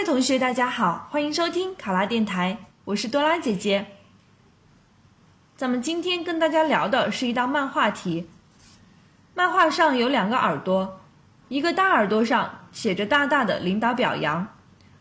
[0.00, 2.56] 位同学，大家好，欢迎收听卡拉电台，
[2.86, 3.86] 我是多拉姐姐。
[5.58, 8.26] 咱们今天跟大家聊的是一道漫画题。
[9.34, 11.02] 漫画上有两个耳朵，
[11.48, 14.48] 一个大耳朵上写着大大的领导表扬，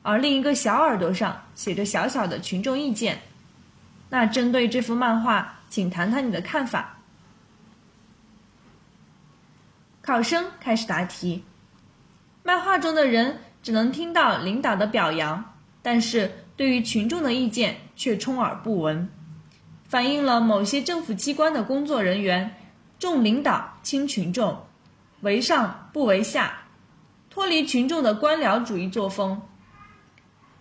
[0.02, 3.22] 而另一个小耳朵上写着小小的群众意见。
[4.10, 6.98] 那针对这幅漫画，请谈谈你的看法。
[10.02, 11.46] 考生开始答题。
[12.44, 19.10] 漫画中的人只能听到领导的表扬，但是对于群众的意见却充耳不闻，
[19.88, 22.56] 反映了某些政府机关的工作人员
[22.98, 24.58] 重领导轻群众，
[25.22, 26.60] 为上不为下，
[27.30, 29.42] 脱离群众的官僚主义作风。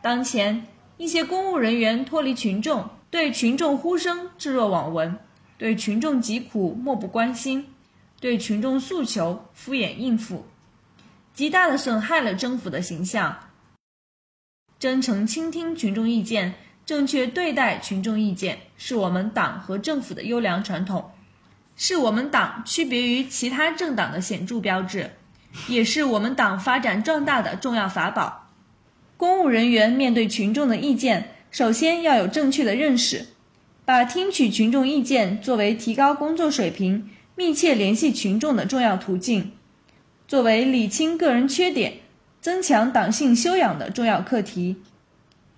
[0.00, 5.18] 当前一些公务人员脱离群众，对群众呼声置若罔闻，
[5.56, 7.66] 对群众疾苦漠不关心。
[8.20, 10.44] 对群众诉求敷衍应付，
[11.38, 13.38] 极大的损害了政府的形象。
[14.76, 16.54] 真诚倾听群众意见，
[16.84, 21.12] 正确对待群众意见，是我们党和政府的优良传统，
[21.76, 25.12] 是我们党区别于其他政党的显著标志，
[25.68, 28.50] 也是我们党发展壮大的重要法宝。
[29.16, 33.28] 公务人员面对群众的意见，首先要有正确的认识，
[33.84, 37.08] 把听取群众意见作为提高工作水平。
[37.36, 39.52] 密切联系群众的重要途径，
[40.28, 41.94] 作为理清个人缺点、
[42.38, 44.76] 增强党性修养的重要课题，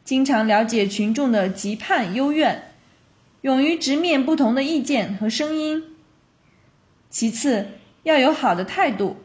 [0.05, 2.71] 经常了解群众的急盼幽怨，
[3.41, 5.83] 勇于直面不同的意见和声音。
[7.11, 7.67] 其次，
[8.05, 9.17] 要有好的态度，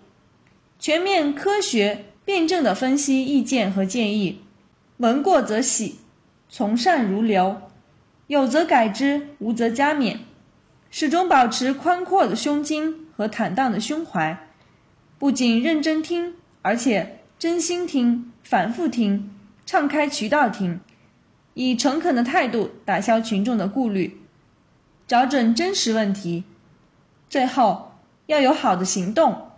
[0.80, 4.42] 全面、科学、辩证地分析意见和建议，
[4.98, 6.00] 闻过则喜，
[6.50, 7.62] 从善如流，
[8.26, 10.18] 有则改之，无则加勉。
[10.90, 14.45] 始终保持宽阔的胸襟和坦荡的胸怀，
[15.18, 19.34] 不仅认真听，而且真心听、反复听、
[19.66, 20.80] 敞开渠道听，
[21.54, 24.18] 以诚恳的态度打消群众的顾虑，
[25.08, 26.44] 找准真实问题。
[27.30, 27.94] 最后
[28.28, 29.50] 要有好的行动，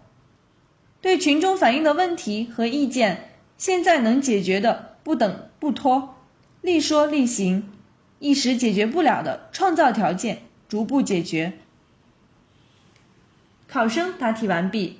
[1.02, 6.16] 对群众反映的问题和意见，现在能解决的不等不拖，
[6.62, 7.64] 立说立行；
[8.20, 10.44] 一时解决不了的，创造条件。
[10.70, 11.54] 逐步解决。
[13.70, 15.00] 考生答题完毕。